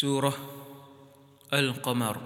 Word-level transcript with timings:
سورة 0.00 0.34
القمر. 1.52 2.16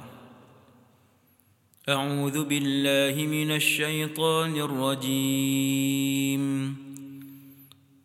أعوذ 1.89 2.45
بالله 2.45 3.27
من 3.27 3.51
الشيطان 3.51 4.57
الرجيم. 4.57 6.77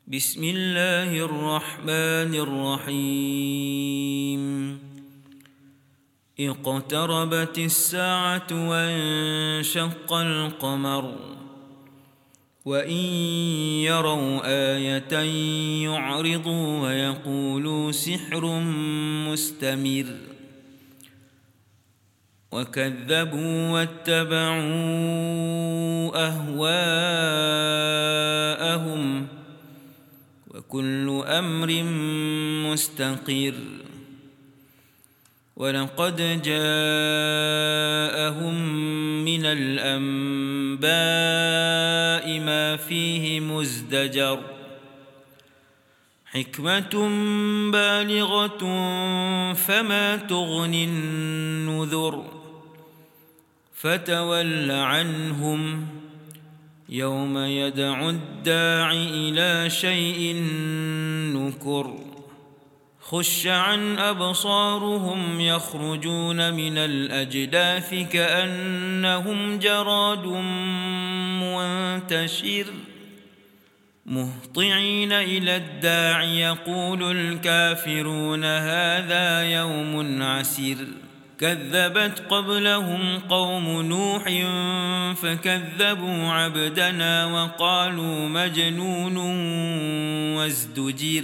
بسم 0.08 0.44
الله 0.44 1.26
الرحمن 1.26 2.36
الرحيم. 2.36 4.44
اقتربت 6.40 7.58
الساعة 7.58 8.48
وانشق 8.52 10.14
القمر. 10.14 11.16
وإن 12.66 13.04
يروا 13.84 14.42
آية 14.46 15.14
يعرضوا 15.84 16.80
ويقولوا 16.80 17.92
سحر 17.92 18.60
مستمر 19.30 20.06
وكذبوا 22.52 23.70
واتبعوا 23.70 24.64
أهواءهم 26.28 27.64
وكل 30.54 31.24
أمر 31.28 31.84
مستقر 32.72 33.54
ولقد 35.56 36.16
جاءهم 36.42 36.56
من 39.26 39.46
الأنباء 39.46 41.23
فيه 42.78 43.40
مزدجر 43.40 44.40
حكمة 46.26 47.10
بالغة 47.72 48.64
فما 49.54 50.16
تغني 50.16 50.86
النذر 50.86 52.26
فتول 53.74 54.72
عنهم 54.72 55.88
يوم 56.90 57.38
يدعو 57.38 58.10
الداع 58.10 58.92
إلى 58.92 59.70
شيء 59.70 60.36
نكر 61.36 62.13
خش 63.10 63.48
عن 63.48 64.00
أبصارهم 64.00 65.42
يخرجون 65.42 66.54
من 66.54 66.78
الأجداث 66.78 67.94
كأنهم 67.94 69.60
جراد 69.60 70.26
منتشر. 71.44 72.66
مهطعين 74.06 75.12
إلى 75.12 75.56
الداع 75.56 76.24
يقول 76.24 77.18
الكافرون 77.18 78.46
هذا 78.46 79.44
يوم 79.44 80.24
عسير. 80.24 80.78
كذبت 81.40 82.24
قبلهم 82.30 83.20
قوم 83.20 83.82
نوح 83.82 84.24
فكذبوا 85.14 86.28
عبدنا 86.28 87.26
وقالوا 87.26 88.30
مجنون 88.30 89.18
وازدجر. 90.38 91.24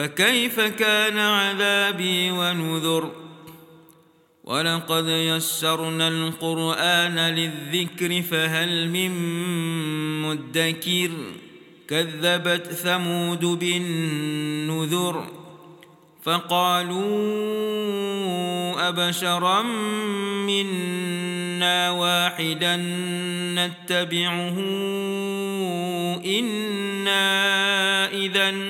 فكيف 0.00 0.60
كان 0.60 1.18
عذابي 1.18 2.30
ونذر؟ 2.30 3.10
ولقد 4.44 5.08
يسرنا 5.08 6.08
القرآن 6.08 7.18
للذكر 7.18 8.22
فهل 8.22 8.88
من 8.88 9.10
مدكر؟ 10.22 11.10
كذبت 11.88 12.66
ثمود 12.66 13.44
بالنذر 13.44 15.26
فقالوا 16.22 17.08
أبشرا 18.88 19.62
منا 20.46 21.90
واحدا 21.90 22.76
نتبعه 23.56 24.58
إنا 26.24 27.20
إذا 28.12 28.69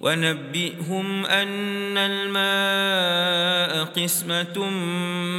ونبئهم 0.00 1.26
أن 1.26 1.98
الماء 1.98 3.84
قسمة 3.84 4.70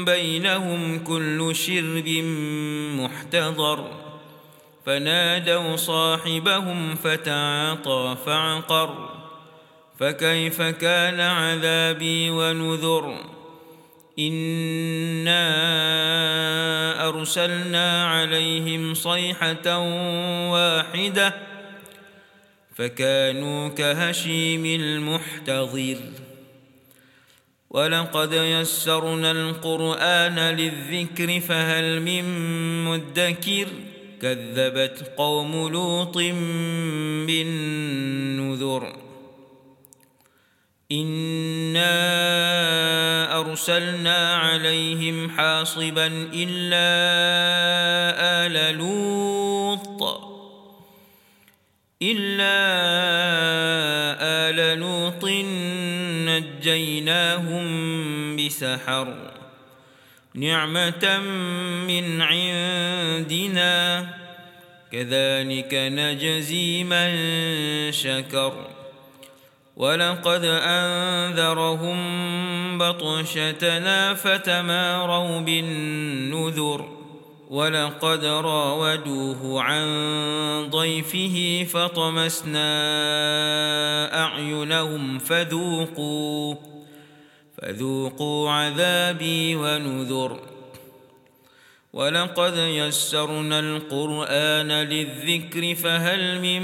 بينهم 0.05 1.03
كل 1.03 1.55
شرب 1.55 2.07
محتضر. 2.99 3.91
فنادوا 4.85 5.75
صاحبهم 5.75 6.95
فتعاطى 6.95 8.17
فعقر. 8.25 9.09
فكيف 9.99 10.61
كان 10.61 11.19
عذابي 11.19 12.29
ونذر؟ 12.29 13.15
إنا 14.19 15.47
أرسلنا 17.09 18.07
عليهم 18.07 18.93
صيحة 18.93 19.77
واحدة 20.49 21.50
فكانوا 22.75 23.69
كهشيم 23.69 24.65
المحتضر. 24.65 25.97
ولقد 27.69 28.33
يسرنا 28.33 29.31
القرآن 29.31 30.39
للذكر 30.39 31.39
فهل 31.39 32.01
من 32.01 32.25
مدكر؟ 32.85 33.67
كذبت 34.21 35.11
قوم 35.17 35.69
لوط 35.69 36.17
بالنذر. 37.27 38.95
إنا 40.91 41.91
أرسلنا 43.39 44.35
عليهم 44.35 45.29
حاصبا 45.29 46.07
إلا 46.33 46.87
آل 48.45 48.77
لوط. 48.77 49.40
إلا 52.01 52.57
آل 54.21 54.79
لوط 54.79 55.25
نجيناهم 56.27 57.65
بسحر 58.35 59.31
نعمة 60.35 61.19
من 61.87 62.21
عندنا 62.21 64.07
كذلك 64.91 65.73
نجزي 65.73 66.83
من 66.83 67.11
شكر 67.91 68.53
ولقد 69.77 70.45
أنذرهم 70.45 71.97
بطشتنا 72.77 74.13
فتماروا 74.13 75.39
بالنذر 75.39 77.00
ولقد 77.51 78.25
راودوه 78.25 79.61
عن 79.61 79.87
ضيفه 80.69 81.67
فطمسنا 81.69 82.63
أعينهم 84.23 85.19
فذوقوا 85.19 86.55
فذوقوا 87.57 88.51
عذابي 88.51 89.55
ونذر. 89.55 90.39
ولقد 91.93 92.57
يسرنا 92.57 93.59
القرآن 93.59 94.71
للذكر 94.71 95.75
فهل 95.75 96.39
من 96.39 96.61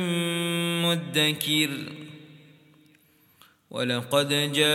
مدكر. 0.81 1.69
ولقد 3.71 4.29
جاء 4.29 4.67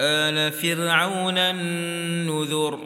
آل 0.00 0.52
فرعون 0.52 1.38
النذر. 1.38 2.85